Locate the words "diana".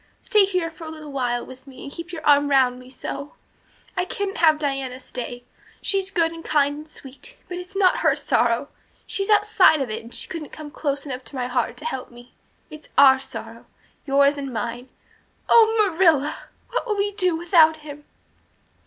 4.57-4.99